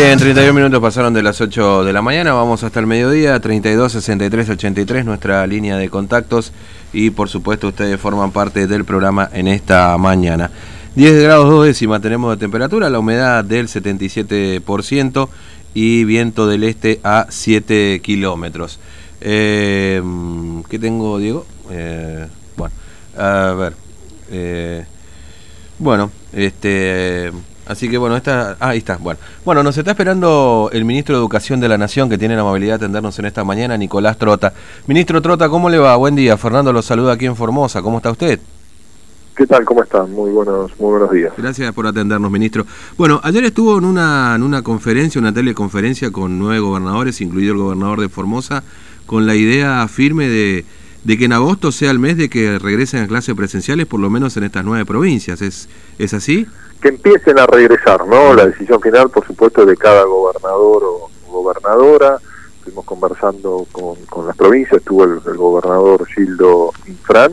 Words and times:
En 0.00 0.16
31 0.16 0.52
minutos 0.52 0.80
pasaron 0.80 1.12
de 1.12 1.24
las 1.24 1.40
8 1.40 1.84
de 1.84 1.92
la 1.92 2.00
mañana, 2.02 2.32
vamos 2.32 2.62
hasta 2.62 2.78
el 2.78 2.86
mediodía, 2.86 3.40
32 3.40 3.90
63 3.90 4.50
83, 4.50 5.04
nuestra 5.04 5.44
línea 5.44 5.76
de 5.76 5.90
contactos 5.90 6.52
y 6.92 7.10
por 7.10 7.28
supuesto 7.28 7.66
ustedes 7.66 8.00
forman 8.00 8.30
parte 8.30 8.68
del 8.68 8.84
programa 8.84 9.28
en 9.32 9.48
esta 9.48 9.98
mañana. 9.98 10.52
10 10.94 11.22
grados 11.24 11.50
2 11.50 11.66
décimas 11.66 12.00
tenemos 12.00 12.30
de 12.30 12.36
temperatura, 12.36 12.88
la 12.88 13.00
humedad 13.00 13.44
del 13.44 13.66
77% 13.66 15.28
y 15.74 16.04
viento 16.04 16.46
del 16.46 16.62
este 16.62 17.00
a 17.02 17.26
7 17.28 18.00
kilómetros. 18.00 18.78
Eh, 19.20 20.00
¿Qué 20.70 20.78
tengo, 20.78 21.18
Diego? 21.18 21.44
Eh, 21.72 22.24
bueno, 22.56 22.74
a 23.16 23.52
ver. 23.58 23.74
Eh, 24.30 24.84
bueno, 25.80 26.12
este... 26.32 27.32
Así 27.68 27.88
que 27.90 27.98
bueno, 27.98 28.16
esta, 28.16 28.56
ah, 28.60 28.70
ahí 28.70 28.78
está. 28.78 28.96
Bueno. 28.96 29.20
bueno, 29.44 29.62
nos 29.62 29.76
está 29.76 29.90
esperando 29.90 30.70
el 30.72 30.86
ministro 30.86 31.14
de 31.14 31.20
Educación 31.20 31.60
de 31.60 31.68
la 31.68 31.76
Nación 31.76 32.08
que 32.08 32.16
tiene 32.16 32.34
la 32.34 32.40
amabilidad 32.40 32.78
de 32.78 32.86
atendernos 32.86 33.18
en 33.18 33.26
esta 33.26 33.44
mañana, 33.44 33.76
Nicolás 33.76 34.16
Trota. 34.16 34.54
Ministro 34.86 35.20
Trota, 35.20 35.50
¿cómo 35.50 35.68
le 35.68 35.78
va? 35.78 35.94
Buen 35.96 36.16
día. 36.16 36.38
Fernando 36.38 36.72
lo 36.72 36.80
saluda 36.80 37.12
aquí 37.12 37.26
en 37.26 37.36
Formosa. 37.36 37.82
¿Cómo 37.82 37.98
está 37.98 38.10
usted? 38.10 38.40
¿Qué 39.36 39.46
tal? 39.46 39.64
¿Cómo 39.66 39.82
están? 39.84 40.10
Muy 40.10 40.32
buenos, 40.32 40.72
muy 40.80 40.90
buenos 40.92 41.12
días. 41.12 41.32
Gracias 41.36 41.72
por 41.72 41.86
atendernos, 41.86 42.30
ministro. 42.30 42.64
Bueno, 42.96 43.20
ayer 43.22 43.44
estuvo 43.44 43.78
en 43.78 43.84
una, 43.84 44.32
en 44.34 44.42
una 44.42 44.62
conferencia, 44.62 45.20
una 45.20 45.32
teleconferencia 45.32 46.10
con 46.10 46.38
nueve 46.38 46.60
gobernadores, 46.60 47.20
incluido 47.20 47.52
el 47.52 47.58
gobernador 47.58 48.00
de 48.00 48.08
Formosa, 48.08 48.64
con 49.06 49.26
la 49.26 49.34
idea 49.34 49.86
firme 49.88 50.26
de, 50.26 50.64
de 51.08 51.16
que 51.16 51.24
en 51.24 51.32
agosto 51.32 51.72
sea 51.72 51.90
el 51.90 51.98
mes 51.98 52.18
de 52.18 52.28
que 52.28 52.58
regresen 52.58 53.02
a 53.02 53.08
clases 53.08 53.34
presenciales, 53.34 53.86
por 53.86 53.98
lo 53.98 54.10
menos 54.10 54.36
en 54.36 54.44
estas 54.44 54.62
nueve 54.62 54.84
provincias. 54.84 55.40
¿Es, 55.40 55.66
es 55.98 56.12
así? 56.12 56.46
que 56.82 56.88
empiecen 56.88 57.38
a 57.38 57.46
regresar, 57.46 58.06
¿no? 58.06 58.34
La 58.34 58.46
decisión 58.46 58.78
final, 58.80 59.08
por 59.08 59.26
supuesto, 59.26 59.64
de 59.64 59.74
cada 59.74 60.04
gobernador 60.04 60.82
o 60.84 61.10
gobernadora. 61.26 62.18
Estuvimos 62.58 62.84
conversando 62.84 63.66
con, 63.72 63.96
con 64.04 64.26
las 64.26 64.36
provincias, 64.36 64.80
estuvo 64.80 65.04
el, 65.04 65.20
gobernador 65.36 66.06
Gildo 66.08 66.72
Infran, 66.86 67.32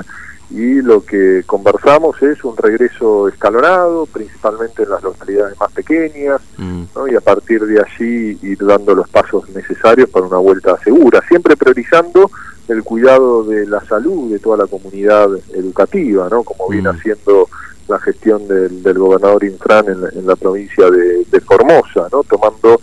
y 0.49 0.81
lo 0.81 1.03
que 1.03 1.43
conversamos 1.45 2.21
es 2.23 2.43
un 2.45 2.55
regreso 2.55 3.27
escalonado, 3.27 4.05
principalmente 4.05 4.83
en 4.83 4.89
las 4.89 5.03
localidades 5.03 5.59
más 5.59 5.71
pequeñas, 5.73 6.39
mm. 6.57 6.83
¿no? 6.95 7.07
y 7.09 7.15
a 7.15 7.21
partir 7.21 7.61
de 7.65 7.81
allí 7.81 8.39
ir 8.41 8.57
dando 8.65 8.95
los 8.95 9.09
pasos 9.09 9.49
necesarios 9.49 10.09
para 10.09 10.27
una 10.27 10.37
vuelta 10.37 10.79
segura, 10.81 11.21
siempre 11.27 11.57
priorizando 11.57 12.31
el 12.67 12.83
cuidado 12.83 13.43
de 13.43 13.65
la 13.67 13.83
salud 13.85 14.31
de 14.31 14.39
toda 14.39 14.57
la 14.57 14.67
comunidad 14.67 15.29
educativa, 15.53 16.27
¿no? 16.29 16.43
Como 16.43 16.69
viene 16.69 16.91
mm. 16.91 16.95
haciendo 16.95 17.47
la 17.87 17.99
gestión 17.99 18.47
del, 18.47 18.81
del 18.81 18.97
gobernador 18.97 19.43
Infran 19.43 19.85
en, 19.87 20.25
la 20.25 20.35
provincia 20.35 20.89
de, 20.89 21.25
Formosa, 21.41 22.07
¿no? 22.11 22.23
tomando 22.23 22.81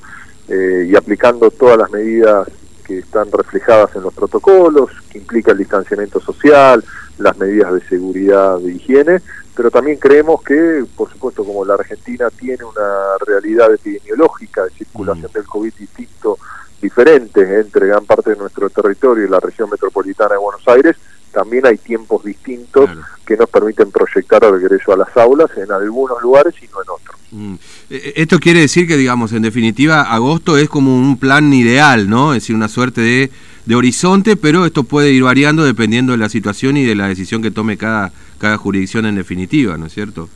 eh, 0.49 0.87
y 0.89 0.95
aplicando 0.95 1.51
todas 1.51 1.77
las 1.77 1.91
medidas 1.91 2.47
que 2.87 2.99
están 2.99 3.31
reflejadas 3.33 3.95
en 3.97 4.03
los 4.03 4.15
protocolos, 4.15 4.91
que 5.11 5.19
implica 5.19 5.53
el 5.53 5.59
distanciamiento 5.59 6.21
social, 6.21 6.85
las 7.19 7.37
medidas 7.39 7.73
de 7.73 7.81
seguridad 7.89 8.59
de 8.59 8.73
higiene, 8.73 9.21
pero 9.57 9.71
también 9.71 9.99
creemos 9.99 10.43
que, 10.43 10.85
por 10.97 11.11
supuesto, 11.11 11.45
como 11.45 11.65
la 11.65 11.75
Argentina 11.75 12.31
tiene 12.31 12.65
una 12.65 13.17
realidad 13.27 13.73
epidemiológica 13.75 14.65
de 14.65 14.71
circulación 14.71 15.31
mm. 15.31 15.35
del 15.35 15.45
COVID 15.45 15.75
distinto, 15.75 16.39
diferente 16.83 17.61
entre 17.61 17.87
gran 17.87 18.05
parte 18.05 18.31
de 18.31 18.37
nuestro 18.37 18.69
territorio 18.69 19.25
y 19.25 19.31
la 19.31 19.41
región 19.41 19.71
metropolitana 19.71 20.33
de 20.35 20.39
Buenos 20.39 20.67
Aires, 20.69 20.97
también 21.33 21.65
hay 21.65 21.79
tiempos 21.79 22.25
distintos 22.25 22.91
que 23.25 23.37
nos 23.37 23.49
permiten 23.49 23.91
proyectar 23.91 24.45
el 24.45 24.61
regreso 24.61 24.93
a 24.93 24.97
las 24.99 25.17
aulas 25.17 25.49
en 25.57 25.73
algunos 25.73 26.21
lugares 26.21 26.55
y 26.61 26.67
no 26.67 26.83
en 26.83 26.91
otros. 26.91 27.17
Mm. 27.31 27.55
E, 27.89 27.97
e, 27.97 28.13
esto 28.17 28.39
quiere 28.39 28.61
decir 28.61 28.87
que, 28.87 28.99
digamos, 28.99 29.33
en 29.33 29.43
definitiva, 29.43 30.03
agosto 30.03 30.59
es 30.59 30.69
como 30.69 30.95
un 30.95 31.19
plan 31.19 31.53
ideal, 31.55 32.11
¿no? 32.11 32.35
Es 32.35 32.43
decir, 32.43 32.55
una 32.55 32.69
suerte 32.69 33.01
de, 33.01 33.31
de 33.65 33.75
horizonte, 33.75 34.37
pero 34.37 34.67
esto 34.67 34.85
puede 34.85 35.13
ir 35.13 35.23
variando 35.23 35.65
dependiendo 35.65 36.13
de 36.13 36.19
la 36.19 36.29
situación 36.29 36.77
y 36.77 36.85
de 36.85 36.95
la 36.95 37.09
decisión 37.09 37.41
que 37.41 37.51
tome 37.51 37.79
cada, 37.79 38.13
cada 38.39 38.59
jurisdicción 38.59 39.07
en 39.07 39.15
definitiva, 39.15 39.79
¿no 39.79 39.87
es 39.87 39.95
cierto? 39.95 40.29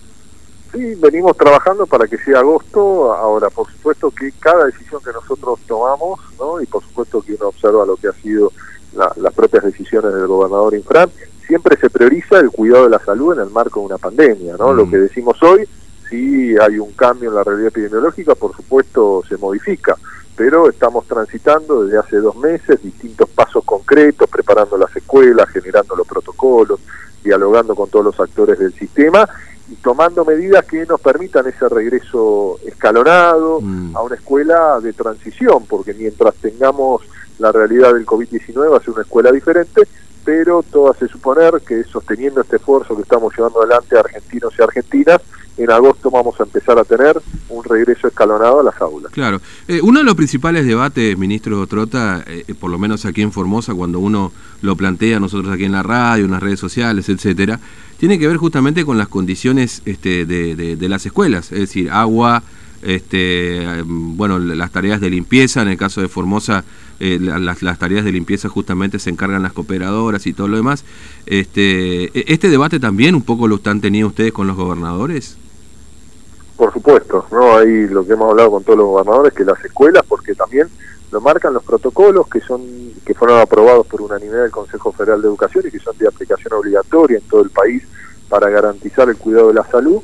Sí, 0.73 0.95
venimos 0.97 1.37
trabajando 1.37 1.87
para 1.87 2.07
que 2.07 2.19
sea 2.19 2.41
agosto. 2.41 3.13
Ahora, 3.15 3.51
por 3.51 3.71
supuesto 3.71 4.11
que 4.11 4.33
cada 4.39 4.67
decisión 4.67 5.01
que 5.03 5.13
nosotros 5.13 5.61
tomamos, 5.67 6.21
¿no? 6.39 6.61
y 6.61 6.67
por 6.67 6.83
supuesto 6.83 7.23
que 7.23 7.35
uno 7.35 7.49
observa 7.49 7.87
lo 7.87 7.97
que 7.97 8.09
ha 8.09 8.13
sido 8.13 8.53
las 8.93 9.35
propias 9.35 9.65
decisiones 9.65 10.13
del 10.15 10.27
gobernador 10.27 10.75
Infran, 10.75 11.11
siempre 11.47 11.77
se 11.77 11.91
prioriza 11.91 12.39
el 12.39 12.51
cuidado 12.51 12.85
de 12.85 12.91
la 12.91 12.99
salud 12.99 13.35
en 13.35 13.41
el 13.41 13.51
marco 13.51 13.81
de 13.81 13.87
una 13.87 13.99
pandemia, 13.99 14.57
¿no? 14.59 14.73
Lo 14.73 14.87
mm. 14.87 14.91
que 14.91 14.97
decimos 14.97 15.43
hoy, 15.43 15.69
si 16.09 16.57
hay 16.57 16.79
un 16.79 16.93
cambio 16.93 17.29
en 17.29 17.35
la 17.35 17.45
realidad 17.45 17.69
epidemiológica, 17.69 18.35
por 18.35 18.57
supuesto 18.57 19.23
se 19.29 19.37
modifica, 19.37 19.97
pero 20.35 20.69
estamos 20.69 21.07
transitando 21.07 21.85
desde 21.85 21.99
hace 21.99 22.17
dos 22.17 22.37
meses 22.37 22.83
distintos 22.83 23.29
pasos 23.29 23.65
concretos, 23.65 24.29
preparando 24.31 24.77
las 24.77 24.95
escuelas, 24.97 25.49
generando 25.51 25.95
los 25.95 26.07
protocolos, 26.07 26.81
dialogando 27.23 27.75
con 27.75 27.91
todos 27.91 28.05
los 28.07 28.21
actores 28.21 28.59
del 28.59 28.73
sistema 28.75 29.29
y 29.69 29.75
tomando 29.77 30.25
medidas 30.25 30.65
que 30.65 30.87
nos 30.87 31.01
permitan 31.01 31.47
ese 31.47 31.69
regreso 31.69 32.59
escalonado 32.65 33.61
mm. 33.61 33.97
a 33.97 34.03
una 34.03 34.15
escuela 34.15 34.81
de 34.81 34.93
transición, 34.93 35.67
porque 35.67 35.93
mientras 35.95 36.35
tengamos 36.37 37.03
la 37.39 37.53
realidad 37.53 37.95
del 37.95 38.07
COVID-19 38.07 38.71
va 38.71 38.79
a 38.79 38.81
ser 38.81 38.91
una 38.91 39.03
escuela 39.03 39.33
diferente, 39.33 39.83
pero 40.25 40.63
todo 40.63 40.91
hace 40.91 41.09
suponer 41.09 41.61
que 41.67 41.85
sosteniendo 41.85 42.41
este 42.41 42.57
esfuerzo 42.57 42.97
que 42.97 43.03
estamos 43.03 43.33
llevando 43.37 43.61
adelante 43.61 43.99
argentinos 43.99 44.53
y 44.59 44.63
argentinas, 44.63 45.21
en 45.57 45.71
agosto 45.71 46.11
vamos 46.11 46.39
a 46.41 46.45
empezar 46.45 46.79
a 46.79 46.85
tener 46.85 47.21
un 47.49 47.65
regreso 47.65 48.09
escalonado 48.09 48.61
a 48.61 48.63
las 48.65 48.81
aulas. 48.81 49.13
Claro. 49.13 49.41
Eh, 49.69 49.81
uno 49.83 50.01
de 50.01 50.05
los 50.05 50.15
principales 50.15 50.67
debates, 50.67 51.17
ministro 51.17 51.67
Trota, 51.67 52.25
eh, 52.27 52.55
por 52.59 52.71
lo 52.71 52.79
menos 52.79 53.05
aquí 53.05 53.23
en 53.23 53.33
Formosa, 53.33 53.75
cuando 53.75 53.99
uno 53.99 54.33
lo 54.63 54.77
plantea 54.77 55.21
nosotros 55.21 55.53
aquí 55.53 55.65
en 55.65 55.73
la 55.73 55.83
radio, 55.83 56.25
en 56.25 56.31
las 56.31 56.43
redes 56.43 56.61
sociales, 56.61 57.09
etcétera, 57.09 57.61
tiene 57.99 58.19
que 58.19 58.27
ver 58.27 58.37
justamente 58.37 58.85
con 58.85 58.99
las 58.99 59.09
condiciones 59.09 59.83
este, 59.87 60.27
de, 60.27 60.77
de 60.77 60.89
las 60.89 61.07
escuelas, 61.07 61.51
es 61.53 61.61
decir, 61.61 61.91
agua, 61.91 62.43
este, 62.83 63.83
bueno, 63.85 64.39
las 64.39 64.71
tareas 64.71 65.01
de 65.01 65.11
limpieza, 65.11 65.63
en 65.63 65.69
el 65.69 65.77
caso 65.77 66.01
de 66.01 66.09
Formosa, 66.09 66.65
eh, 67.01 67.19
las, 67.21 67.79
tareas 67.79 68.05
de 68.05 68.13
limpieza 68.13 68.49
justamente 68.49 68.99
se 68.99 69.11
encargan 69.11 69.43
las 69.43 69.53
cooperadoras 69.53 70.27
y 70.27 70.33
todo 70.33 70.49
lo 70.49 70.57
demás. 70.57 70.85
Este, 71.27 72.05
e, 72.19 72.33
¿Este 72.33 72.49
debate 72.49 72.79
también 72.79 73.15
un 73.15 73.23
poco 73.23 73.49
lo 73.49 73.57
están 73.57 73.81
teniendo 73.81 74.09
ustedes 74.09 74.33
con 74.33 74.47
los 74.47 74.57
gobernadores? 74.57 75.37
Por 76.57 76.73
supuesto, 76.73 77.27
¿no? 77.31 77.57
Ahí 77.57 77.87
lo 77.89 78.07
que 78.07 78.15
hemos 78.15 78.31
hablado 78.31 78.53
con 78.53 78.65
todos 78.65 78.79
los 78.79 78.89
gobernadores, 78.89 79.35
que 79.35 79.45
las 79.45 79.63
escuelas, 79.65 80.05
porque 80.09 80.35
también 80.35 80.69
lo 81.11 81.21
marcan 81.21 81.55
los 81.55 81.63
protocolos 81.63 82.29
que 82.29 82.41
son 82.41 82.63
que 83.05 83.15
fueron 83.15 83.41
aprobados 83.41 83.87
por 83.87 84.03
unanimidad 84.03 84.43
del 84.43 84.51
Consejo 84.51 84.91
Federal 84.91 85.23
de 85.23 85.29
Educación 85.29 85.65
y 85.67 85.71
que 85.71 85.79
son 85.79 85.97
de 85.97 86.09
aplicación 86.09 86.53
obligatoria 86.55 87.19
en 87.19 87.29
todo 87.29 87.43
el 87.43 87.51
país 87.51 87.85
para 88.29 88.51
garantizar 88.51 89.09
el 89.09 89.17
cuidado 89.17 89.49
de 89.49 89.55
la 89.55 89.65
salud 89.65 90.03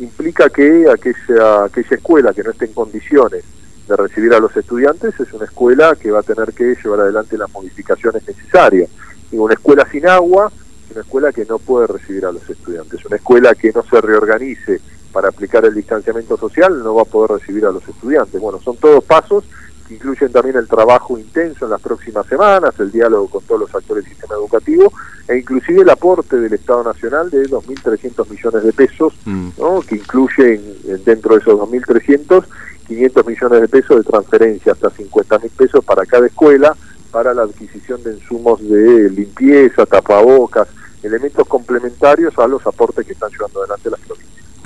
implica 0.00 0.48
que 0.50 0.86
aquella, 0.90 1.64
aquella 1.64 1.96
escuela 1.96 2.32
que 2.32 2.42
no 2.42 2.50
esté 2.50 2.64
en 2.66 2.72
condiciones 2.72 3.44
de 3.86 3.96
recibir 3.96 4.32
a 4.34 4.40
los 4.40 4.56
estudiantes 4.56 5.18
es 5.18 5.32
una 5.32 5.44
escuela 5.44 5.96
que 5.96 6.10
va 6.10 6.20
a 6.20 6.22
tener 6.22 6.52
que 6.52 6.76
llevar 6.82 7.00
adelante 7.00 7.36
las 7.36 7.50
modificaciones 7.50 8.26
necesarias. 8.26 8.88
Y 9.30 9.36
una 9.36 9.54
escuela 9.54 9.86
sin 9.90 10.06
agua 10.06 10.50
es 10.86 10.92
una 10.92 11.02
escuela 11.02 11.32
que 11.32 11.44
no 11.44 11.58
puede 11.58 11.86
recibir 11.86 12.24
a 12.24 12.32
los 12.32 12.48
estudiantes. 12.48 13.04
Una 13.04 13.16
escuela 13.16 13.54
que 13.54 13.72
no 13.72 13.82
se 13.82 14.00
reorganice 14.00 14.80
para 15.12 15.28
aplicar 15.28 15.64
el 15.64 15.74
distanciamiento 15.74 16.36
social 16.36 16.82
no 16.82 16.94
va 16.94 17.02
a 17.02 17.06
poder 17.06 17.40
recibir 17.40 17.66
a 17.66 17.72
los 17.72 17.86
estudiantes. 17.88 18.40
Bueno, 18.40 18.60
son 18.60 18.76
todos 18.76 19.04
pasos 19.04 19.44
incluyen 19.90 20.30
también 20.32 20.56
el 20.56 20.68
trabajo 20.68 21.18
intenso 21.18 21.64
en 21.64 21.72
las 21.72 21.80
próximas 21.80 22.26
semanas, 22.26 22.74
el 22.78 22.90
diálogo 22.90 23.28
con 23.28 23.42
todos 23.42 23.62
los 23.62 23.74
actores 23.74 24.04
del 24.04 24.12
sistema 24.12 24.36
educativo 24.36 24.92
e 25.28 25.38
inclusive 25.38 25.82
el 25.82 25.90
aporte 25.90 26.36
del 26.36 26.52
Estado 26.52 26.84
Nacional 26.84 27.30
de 27.30 27.48
2.300 27.48 28.28
millones 28.28 28.64
de 28.64 28.72
pesos, 28.72 29.14
mm. 29.24 29.48
¿no? 29.58 29.80
que 29.80 29.96
incluyen 29.96 30.62
dentro 31.04 31.34
de 31.34 31.40
esos 31.40 31.58
2.300 31.58 32.44
500 32.86 33.26
millones 33.26 33.60
de 33.60 33.68
pesos 33.68 33.96
de 33.98 34.02
transferencia 34.02 34.72
hasta 34.72 34.90
50.000 34.90 35.50
pesos 35.50 35.84
para 35.84 36.04
cada 36.06 36.26
escuela 36.26 36.76
para 37.12 37.32
la 37.32 37.42
adquisición 37.42 38.02
de 38.02 38.14
insumos 38.14 38.60
de 38.68 39.10
limpieza, 39.10 39.86
tapabocas, 39.86 40.66
elementos 41.02 41.46
complementarios 41.46 42.36
a 42.38 42.48
los 42.48 42.66
aportes 42.66 43.06
que 43.06 43.12
están 43.12 43.30
llevando 43.30 43.60
adelante 43.60 43.90
las. 43.90 44.09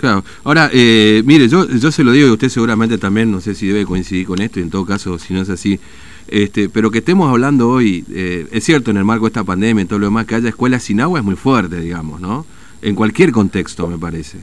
Claro. 0.05 0.23
Ahora, 0.45 0.69
eh, 0.71 1.23
mire, 1.25 1.49
yo, 1.49 1.67
yo 1.67 1.91
se 1.91 2.05
lo 2.05 2.13
digo 2.13 2.29
y 2.29 2.31
usted 2.31 2.51
seguramente 2.51 2.99
también, 2.99 3.33
no 3.33 3.41
sé 3.41 3.55
si 3.55 3.69
debe 3.69 3.87
coincidir 3.87 4.27
con 4.27 4.39
esto, 4.43 4.61
y 4.61 4.63
en 4.63 4.69
todo 4.69 4.85
caso, 4.85 5.19
si 5.19 5.33
no 5.33 5.41
es 5.41 5.49
así, 5.49 5.81
este, 6.29 6.69
pero 6.69 6.91
que 6.91 6.99
estemos 6.99 7.31
hablando 7.31 7.71
hoy, 7.71 8.05
eh, 8.11 8.47
es 8.51 8.65
cierto, 8.65 8.91
en 8.91 8.99
el 8.99 9.05
marco 9.07 9.25
de 9.25 9.29
esta 9.29 9.45
pandemia 9.45 9.83
y 9.83 9.87
todo 9.87 9.99
lo 9.99 10.05
demás, 10.09 10.27
que 10.27 10.35
haya 10.35 10.51
escuelas 10.51 10.83
sin 10.83 11.01
agua 11.01 11.21
es 11.21 11.25
muy 11.25 11.37
fuerte, 11.37 11.81
digamos, 11.81 12.21
¿no? 12.21 12.45
En 12.83 12.95
cualquier 12.95 13.33
contexto, 13.33 13.87
me 13.87 13.97
parece. 13.97 14.41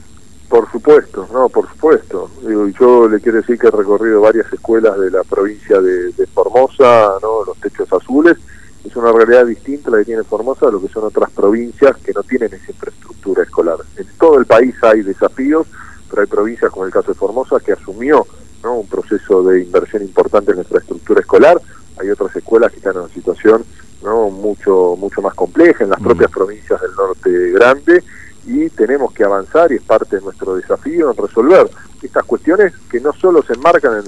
Por 0.48 0.68
supuesto, 0.72 1.28
no, 1.32 1.48
por 1.48 1.68
supuesto. 1.68 2.28
Digo, 2.44 2.66
yo 2.66 3.08
le 3.08 3.20
quiero 3.20 3.38
decir 3.38 3.56
que 3.56 3.68
he 3.68 3.70
recorrido 3.70 4.20
varias 4.20 4.52
escuelas 4.52 4.98
de 4.98 5.12
la 5.12 5.22
provincia 5.22 5.80
de, 5.80 6.10
de 6.10 6.26
Formosa, 6.26 7.12
¿no? 7.22 7.44
Los 7.46 7.56
techos 7.58 7.86
azules, 7.92 8.36
es 8.84 8.96
una 8.96 9.12
realidad 9.12 9.46
distinta 9.46 9.90
la 9.90 9.98
que 9.98 10.06
tiene 10.06 10.24
Formosa 10.24 10.66
de 10.66 10.72
lo 10.72 10.80
que 10.80 10.88
son 10.88 11.04
otras 11.04 11.30
provincias 11.30 11.96
que 11.98 12.12
no 12.12 12.22
tienen 12.22 12.52
esa 12.52 12.70
infraestructura 12.70 13.42
escolar. 13.42 13.78
En 13.96 14.06
todo 14.18 14.38
el 14.38 14.46
país 14.46 14.74
hay 14.82 15.02
desafíos, 15.02 15.66
pero 16.10 16.22
hay 16.22 16.28
provincias 16.28 16.70
como 16.70 16.86
el 16.86 16.92
caso 16.92 17.12
de 17.12 17.18
Formosa 17.18 17.60
que 17.60 17.72
asumió 17.72 18.26
¿no? 18.62 18.80
un 18.80 18.88
proceso 18.88 19.42
de 19.44 19.62
inversión 19.62 20.02
importante 20.02 20.50
en 20.50 20.56
nuestra 20.56 20.80
estructura 20.80 21.20
escolar. 21.20 21.60
Hay 22.00 22.10
otras 22.10 22.34
escuelas 22.34 22.72
que 22.72 22.78
están 22.78 22.94
en 22.96 23.02
una 23.02 23.14
situación 23.14 23.64
¿no? 24.02 24.30
mucho, 24.30 24.96
mucho 24.98 25.22
más 25.22 25.34
compleja 25.34 25.84
en 25.84 25.90
las 25.90 26.00
mm. 26.00 26.04
propias 26.04 26.30
provincias 26.30 26.80
del 26.80 26.94
norte 26.94 27.50
grande 27.52 28.02
y 28.44 28.68
tenemos 28.70 29.12
que 29.12 29.24
avanzar 29.24 29.70
y 29.70 29.76
es 29.76 29.82
parte 29.82 30.16
de 30.16 30.22
nuestro 30.22 30.56
desafío 30.56 31.10
en 31.10 31.16
resolver 31.16 31.70
estas 32.02 32.24
cuestiones 32.24 32.72
que 32.90 33.00
no 33.00 33.12
solo 33.12 33.42
se 33.42 33.52
enmarcan 33.52 33.98
en, 33.98 34.04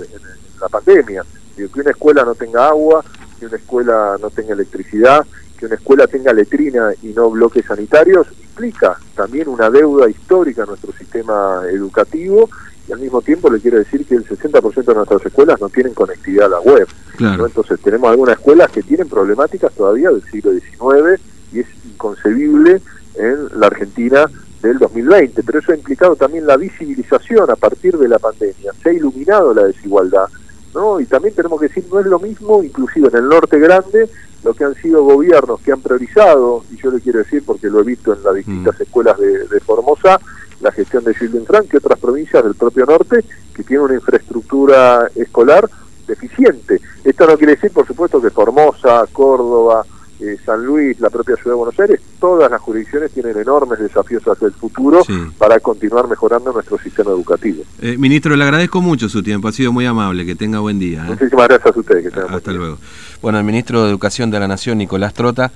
la 0.61 0.69
pandemia, 0.69 1.25
que 1.57 1.69
una 1.81 1.91
escuela 1.91 2.25
no 2.25 2.35
tenga 2.35 2.69
agua, 2.69 3.05
que 3.39 3.47
una 3.47 3.57
escuela 3.57 4.17
no 4.21 4.31
tenga 4.31 4.55
electricidad, 4.55 5.27
que 5.59 5.67
una 5.67 5.75
escuela 5.77 6.07
tenga 6.07 6.33
letrina 6.33 6.93
y 7.03 7.09
no 7.09 7.31
bloques 7.31 7.65
sanitarios, 7.67 8.27
implica 8.41 8.99
también 9.15 9.49
una 9.49 9.71
deuda 9.71 10.09
histórica 10.09 10.63
en 10.63 10.69
nuestro 10.69 10.93
sistema 10.93 11.63
educativo 11.71 12.49
y 12.89 12.93
al 12.93 13.01
mismo 13.01 13.23
tiempo 13.23 13.51
le 13.51 13.61
quiero 13.61 13.79
decir 13.79 14.07
que 14.07 14.15
el 14.15 14.27
60% 14.27 14.85
de 14.85 14.95
nuestras 14.95 15.25
escuelas 15.25 15.61
no 15.61 15.69
tienen 15.69 15.95
conectividad 15.95 16.47
a 16.47 16.51
la 16.51 16.61
web. 16.61 16.87
Entonces 17.19 17.81
tenemos 17.81 18.11
algunas 18.11 18.37
escuelas 18.37 18.71
que 18.71 18.83
tienen 18.83 19.09
problemáticas 19.09 19.73
todavía 19.73 20.11
del 20.11 20.23
siglo 20.25 20.53
XIX 20.53 21.21
y 21.53 21.61
es 21.61 21.67
inconcebible 21.85 22.81
en 23.17 23.61
la 23.61 23.69
Argentina 23.69 24.27
del 24.63 24.79
2020, 24.79 25.43
pero 25.43 25.59
eso 25.59 25.73
ha 25.73 25.77
implicado 25.77 26.17
también 26.17 26.47
la 26.47 26.57
visibilización 26.57 27.51
a 27.51 27.57
partir 27.57 27.97
de 27.99 28.09
la 28.09 28.19
pandemia, 28.19 28.73
se 28.83 28.89
ha 28.89 28.93
iluminado 28.93 29.53
la 29.55 29.65
desigualdad, 29.65 30.27
¿no? 30.75 31.01
Y 31.01 31.07
también 31.07 31.35
tenemos 31.35 31.61
que 31.61 31.69
decir, 31.69 31.87
no 31.91 32.01
es 32.01 32.07
lo 32.07 32.19
mismo, 32.19 32.63
inclusive 32.63 33.09
en 33.09 33.17
el 33.17 33.29
norte 33.29 33.59
grande, 33.59 34.09
lo 34.43 34.53
que 34.53 34.65
han 34.65 34.75
sido 34.75 35.03
gobiernos 35.05 35.61
que 35.61 35.73
han 35.73 35.81
priorizado, 35.81 36.65
y 36.71 36.77
yo 36.77 36.91
le 36.91 37.01
quiero 37.01 37.21
decir 37.21 37.43
porque 37.47 37.69
lo 37.69 37.81
he 37.81 37.85
visto 37.85 38.13
en 38.13 38.23
las 38.23 38.35
distintas 38.35 38.79
mm. 38.79 38.83
escuelas 38.83 39.19
de, 39.19 39.61
Formosa, 39.61 40.21
la 40.61 40.73
gestión 40.73 41.05
de 41.05 41.15
Gilden 41.15 41.47
Frank, 41.47 41.69
que 41.69 41.79
otras 41.79 41.99
provincias 41.99 42.45
del 42.45 42.55
propio 42.55 42.85
norte 42.85 43.25
que 43.55 43.63
tienen 43.63 43.87
una 43.87 43.95
infraestructura 43.95 45.11
escolar 45.15 45.69
deficiente. 46.07 46.81
Esto 47.03 47.27
no 47.27 47.39
quiere 47.39 47.55
decir, 47.55 47.73
por 47.73 47.87
supuesto, 47.87 48.21
que 48.21 48.31
Formosa, 48.31 49.07
Córdoba, 49.13 49.87
eh, 50.21 50.37
San 50.45 50.65
Luis, 50.65 51.01
la 51.01 51.11
propia 51.11 51.35
ciudad 51.35 51.53
de 51.53 51.57
Buenos 51.57 51.81
Aires, 51.81 52.01
todas 52.21 52.51
las 52.51 52.61
jurisdicciones 52.61 53.11
tienen 53.13 53.37
enormes 53.37 53.81
desafíos 53.81 54.23
hacia 54.25 54.47
el 54.47 54.53
futuro 54.53 55.03
para 55.39 55.59
continuar 55.61 56.09
mejorando 56.09 56.53
nuestro 56.53 56.79
sistema 56.79 57.11
educativo. 57.11 57.65
Eh, 57.81 57.97
ministro, 57.99 58.37
le 58.37 58.45
agradezco 58.45 58.81
mucho 58.81 59.09
su 59.09 59.23
tiempo, 59.23 59.49
ha 59.49 59.53
sido 59.53 59.73
muy 59.73 59.87
amable, 59.87 60.25
que 60.25 60.37
tenga 60.37 60.61
buen 60.61 60.79
día. 60.79 61.05
¿eh? 61.05 61.11
Muchísimas 61.11 61.49
gracias 61.49 61.77
a 61.77 61.81
ustedes. 61.81 62.13
Que 62.13 62.21
Hasta 62.21 62.53
luego. 62.53 62.79
Bueno, 63.21 63.39
el 63.39 63.45
ministro 63.45 63.83
de 63.83 63.91
Educación 63.91 64.31
de 64.31 64.39
la 64.39 64.47
Nación, 64.47 64.79
Nicolás 64.79 65.15
Trota, 65.15 65.51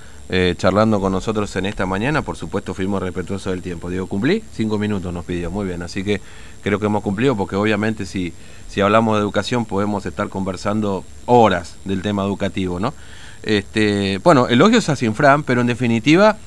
charlando 0.57 0.99
con 0.99 1.11
nosotros 1.11 1.55
en 1.55 1.65
esta 1.65 1.85
mañana, 1.85 2.21
por 2.21 2.35
supuesto 2.35 2.73
fuimos 2.73 3.01
respetuosos 3.01 3.53
del 3.53 3.61
tiempo. 3.61 3.89
Digo, 3.89 4.07
cumplí, 4.07 4.43
cinco 4.53 4.77
minutos 4.77 5.13
nos 5.13 5.25
pidió, 5.25 5.49
muy 5.49 5.65
bien, 5.65 5.81
así 5.81 6.03
que 6.03 6.21
creo 6.61 6.79
que 6.79 6.85
hemos 6.85 7.01
cumplido 7.03 7.35
porque 7.35 7.55
obviamente 7.55 8.05
si, 8.05 8.33
si 8.67 8.81
hablamos 8.81 9.15
de 9.15 9.21
educación 9.21 9.65
podemos 9.65 10.05
estar 10.05 10.29
conversando 10.29 11.03
horas 11.25 11.77
del 11.85 12.01
tema 12.01 12.23
educativo, 12.23 12.79
¿no? 12.79 12.93
Este, 13.43 14.19
bueno, 14.23 14.47
elogios 14.47 14.89
a 14.89 14.95
Sinfran, 14.95 15.43
pero 15.43 15.61
en 15.61 15.67
definitiva, 15.67 16.37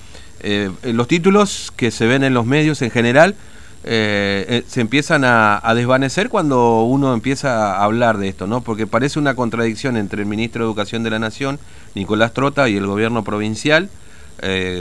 eh, 0.41 0.71
los 0.83 1.07
títulos 1.07 1.73
que 1.77 1.91
se 1.91 2.07
ven 2.07 2.25
en 2.25 2.35
los 2.35 2.45
medios 2.47 2.83
en 2.83 2.91
general 2.91 3.37
eh, 3.85 4.45
eh, 4.49 4.65
se 4.67 4.81
empiezan 4.81 5.25
a, 5.25 5.61
desvanecer 5.75 6.29
cuando 6.29 6.83
uno 6.83 7.15
empieza 7.15 7.77
a 7.77 7.85
hablar 7.85 8.19
de 8.19 8.29
esto, 8.29 8.47
¿no? 8.47 8.61
Porque 8.61 8.87
parece 8.87 9.19
una 9.19 9.35
contradicción 9.35 9.97
entre 9.97 10.23
el 10.23 10.27
ministro 10.27 10.65
de 10.65 10.69
Educación 10.69 11.03
de 11.03 11.11
la 11.11 11.19
Nación, 11.19 11.59
Nicolás 11.95 12.33
Trota, 12.35 12.69
y 12.69 12.77
el 12.77 12.87
gobierno 12.87 13.25
provincial, 13.25 13.89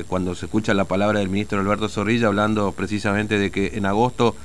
cuando 0.07 0.33
se 0.33 0.47
escucha 0.47 0.73
la 0.73 0.85
palabra 0.85 1.19
del 1.19 1.29
ministro 1.29 1.59
Alberto 1.59 1.87
Zorrilla 1.87 2.27
hablando 2.27 2.71
precisamente 2.71 3.37
de 3.37 3.51
que 3.51 3.73
en 3.75 3.85
agosto 3.85 4.35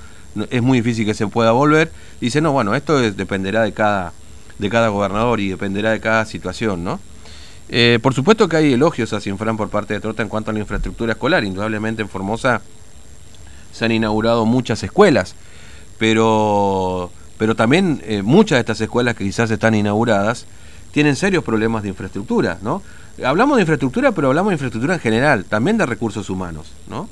es 0.50 0.60
muy 0.60 0.80
difícil 0.80 1.06
que 1.06 1.14
se 1.14 1.26
pueda 1.28 1.52
volver, 1.52 1.90
dice, 2.20 2.42
no, 2.42 2.52
bueno, 2.52 2.74
esto 2.74 3.00
dependerá 3.00 3.62
de 3.62 3.72
cada, 3.72 4.12
de 4.58 4.68
cada 4.68 4.88
gobernador 4.88 5.40
y 5.40 5.48
dependerá 5.48 5.92
de 5.92 6.00
cada 6.00 6.26
situación, 6.26 6.84
¿no? 6.84 7.00
Eh, 7.68 7.98
por 8.00 8.14
supuesto 8.14 8.48
que 8.48 8.56
hay 8.56 8.72
elogios 8.72 9.12
a 9.12 9.20
Cienfrán 9.20 9.56
por 9.56 9.68
parte 9.70 9.94
de 9.94 10.00
Trota 10.00 10.22
en 10.22 10.28
cuanto 10.28 10.50
a 10.50 10.54
la 10.54 10.60
infraestructura 10.60 11.12
escolar. 11.12 11.44
Indudablemente 11.44 12.02
en 12.02 12.08
Formosa 12.08 12.60
se 13.72 13.84
han 13.84 13.92
inaugurado 13.92 14.46
muchas 14.46 14.82
escuelas, 14.82 15.34
pero, 15.98 17.10
pero 17.38 17.54
también 17.54 18.00
eh, 18.04 18.22
muchas 18.22 18.56
de 18.56 18.60
estas 18.60 18.80
escuelas 18.80 19.16
que 19.16 19.24
quizás 19.24 19.50
están 19.50 19.74
inauguradas 19.74 20.46
tienen 20.92 21.16
serios 21.16 21.44
problemas 21.44 21.82
de 21.82 21.90
infraestructura, 21.90 22.58
¿no? 22.62 22.82
Hablamos 23.22 23.56
de 23.56 23.62
infraestructura, 23.62 24.12
pero 24.12 24.28
hablamos 24.28 24.50
de 24.50 24.54
infraestructura 24.54 24.94
en 24.94 25.00
general, 25.00 25.44
también 25.44 25.76
de 25.76 25.86
recursos 25.86 26.30
humanos, 26.30 26.72
¿no? 26.88 27.08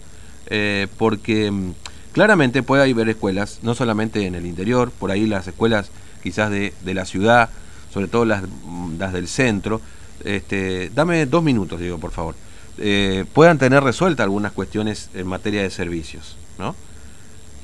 Eh, 0.46 0.86
porque 0.96 1.50
mm, 1.50 1.72
claramente 2.12 2.62
puede 2.62 2.90
haber 2.90 3.08
escuelas, 3.08 3.58
no 3.62 3.74
solamente 3.74 4.26
en 4.26 4.34
el 4.34 4.46
interior, 4.46 4.90
por 4.90 5.10
ahí 5.10 5.26
las 5.26 5.46
escuelas 5.48 5.90
quizás 6.22 6.50
de, 6.50 6.72
de 6.82 6.94
la 6.94 7.04
ciudad, 7.04 7.50
sobre 7.92 8.08
todo 8.08 8.24
las, 8.24 8.42
mm, 8.42 8.98
las 8.98 9.12
del 9.12 9.28
centro, 9.28 9.82
este, 10.25 10.90
dame 10.94 11.26
dos 11.26 11.43
minutos, 11.43 11.81
digo, 11.81 11.99
por 11.99 12.11
favor, 12.11 12.34
eh, 12.78 13.25
puedan 13.32 13.58
tener 13.58 13.82
resuelta 13.82 14.22
algunas 14.22 14.52
cuestiones 14.52 15.11
en 15.14 15.26
materia 15.26 15.62
de 15.62 15.70
servicios, 15.70 16.37
¿no? 16.58 16.75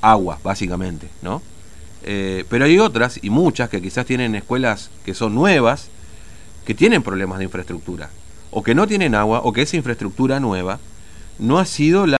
Agua, 0.01 0.39
básicamente, 0.43 1.09
¿no? 1.23 1.43
Eh, 2.03 2.45
pero 2.49 2.65
hay 2.65 2.79
otras, 2.79 3.19
y 3.23 3.31
muchas, 3.31 3.69
que 3.69 3.83
quizás 3.83 4.07
tienen 4.07 4.35
escuelas 4.35 4.91
que 5.05 5.15
son 5.15 5.35
nuevas, 5.35 5.89
que 6.65 6.75
tienen 6.75 7.03
problemas 7.03 7.39
de 7.39 7.45
infraestructura, 7.45 8.11
o 8.51 8.63
que 8.63 8.75
no 8.75 8.87
tienen 8.87 9.15
agua, 9.15 9.41
o 9.45 9.53
que 9.53 9.63
esa 9.63 9.77
infraestructura 9.77 10.41
nueva 10.41 10.79
no 11.39 11.59
ha 11.59 11.65
sido 11.65 12.07
la 12.07 12.09